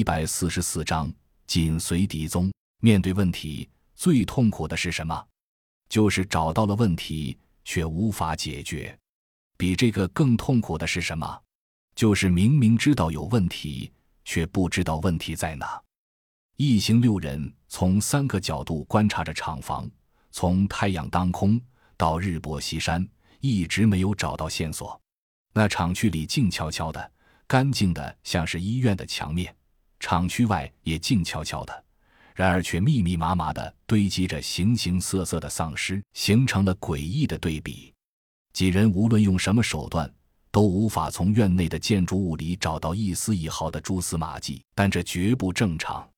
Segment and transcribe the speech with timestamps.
[0.00, 1.12] 一百四十四章，
[1.46, 2.50] 紧随敌踪。
[2.80, 5.26] 面对问题，最痛苦的是什么？
[5.90, 8.98] 就是找到了问题却无法解决。
[9.58, 11.38] 比这个更痛苦的是什么？
[11.94, 13.92] 就是明明知道有问题，
[14.24, 15.78] 却不知道问题在哪。
[16.56, 19.86] 一行六人从三个角度观察着厂房，
[20.30, 21.60] 从太阳当空
[21.98, 23.06] 到日薄西山，
[23.40, 24.98] 一直没有找到线索。
[25.52, 27.12] 那厂区里静悄悄的。
[27.46, 29.52] 干净的像是医院的墙面，
[30.00, 31.84] 厂区外也静悄悄的，
[32.34, 37.92] 然而却密密麻麻的堆积着形形色色的丧尸，形成了诡异的对比。
[38.52, 40.12] 几人无论用什么手段，
[40.50, 46.08] 都无法从院内的建筑物里找到一丝一毫的蛛丝马迹，但这绝不正常。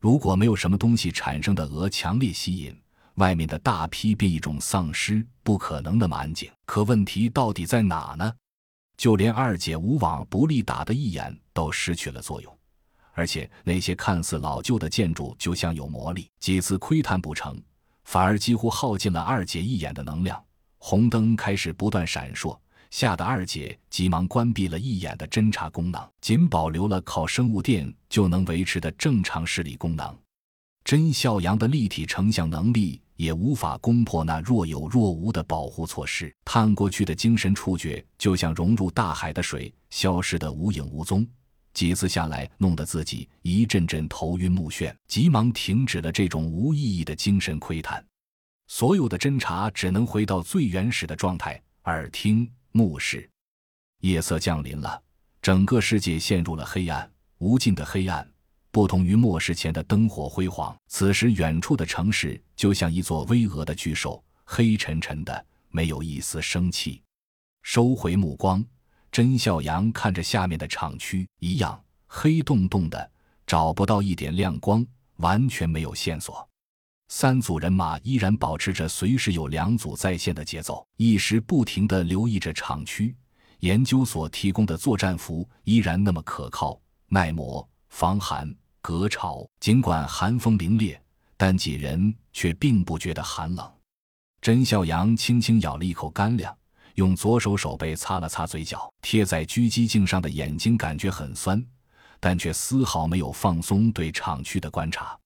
[0.00, 2.78] 如果没有什么东西产生的鹅强烈吸引，
[3.14, 6.50] 外面的大批变异种丧尸不可能那么安静。
[6.66, 8.32] 可问题到底在哪呢？
[8.96, 12.58] 就连二姐无往不利打的一眼都失去了作用，
[13.20, 17.54] 而且那些看似老旧的建筑就像有魔力，几次窥探不成，
[18.04, 20.42] 反而几乎耗尽了二姐一眼的能量。
[20.78, 22.58] 红灯开始不断闪烁，
[22.90, 30.16] 吓得二姐急忙关闭了一眼的侦查功能，仅保留了靠生物电就能维持的正常视力功能。
[30.82, 33.02] 甄孝阳的立体成像能力。
[33.20, 41.26] 也无法攻破那若有若无的保护措施，探过去的精神触觉就像融入大海的水，消失得无影无踪。
[41.72, 48.04] 几次下来，弄得自己一阵阵头晕目眩，急忙停止了这种无意义的精神窥探。
[48.66, 53.28] 所有的侦查只能回到最原始的状态：耳听目视。
[54.00, 55.02] 夜色降临了，
[55.42, 58.26] 整个世界陷入了黑暗，无尽的黑暗。
[58.72, 67.02] 不同于末世前的灯火辉煌，此时远处的城市就像一座巍峨的巨兽，黑沉沉的，没有一丝生气。
[67.62, 68.64] 收回目光，
[69.12, 73.10] 甄孝阳看着下面的厂区，一样黑洞洞的，
[73.46, 74.86] 找不到一点亮光，
[75.16, 76.48] 完全没有线索。
[77.08, 83.14] 三组人马依然保持着随时有两组在线的节奏，一时不停地留意着厂区。
[83.60, 88.54] 研究所提供的作战服依然那么可靠、耐磨、防寒。
[88.80, 90.98] 隔潮，尽管寒风凛冽，
[91.36, 93.70] 但几人却并不觉得寒冷。
[94.40, 96.56] 甄孝阳轻轻咬了一口干粮，
[96.94, 101.64] 用左手手背擦了擦嘴角，贴在狙击镜上的眼睛感觉很酸，
[102.18, 105.18] 但却丝毫没有放松对厂区的观察。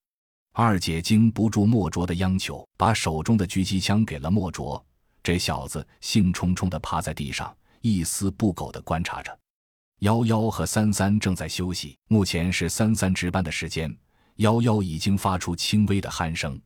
[0.53, 4.85] 二姐经不住莫卓的央求，把手中的狙击枪给了莫卓。
[5.23, 9.37] 这小子兴冲冲地趴在地上，一丝不苟地观察着。
[10.01, 13.93] 幺幺和三三正在休息，目前是三三值班的时间。
[14.37, 16.61] 幺幺已经发出轻微的鼾声。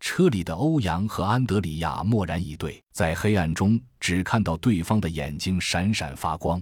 [0.00, 6.60] 车里的欧阳和安德里亚默然以对，在黑暗中只看到对方的眼睛闪闪发光，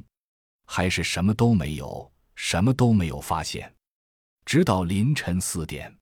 [0.67, 3.73] 还是什么都没有，什么都没有发现。
[4.45, 5.97] 直到凌晨四点，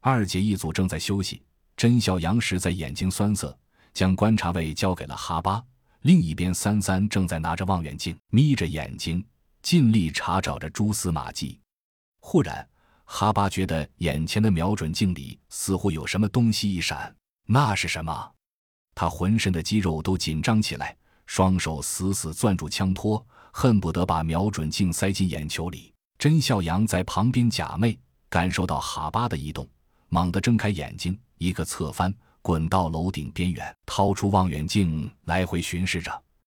[0.00, 1.42] 二姐一组正在休息，
[1.76, 3.56] 甄小杨实在眼睛酸涩，
[3.92, 5.64] 将观察位交给了哈巴。
[6.02, 9.24] 另一边，三三正在拿着望远镜，眯着眼睛。
[9.62, 11.58] 尽力查找着蛛丝马迹，
[12.20, 12.68] 忽然，
[13.04, 17.14] 哈巴觉得眼前的瞄准镜里似乎有什么东西一闪。
[17.46, 18.32] 那是什么？
[18.94, 25.92] 他浑身的肌肉都紧张起来，双手死死攥住枪托，恨不得把瞄准镜塞进眼球里。
[26.18, 27.98] 甄笑阳在旁边假寐，
[28.28, 29.68] 感受到哈巴的移动，
[30.08, 36.22] 猛地睁开眼睛，一个侧翻，滚到楼顶边缘，掏出望远镜来回巡视着。